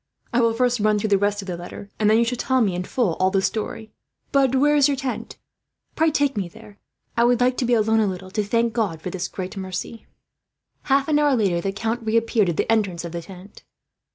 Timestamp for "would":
7.23-7.37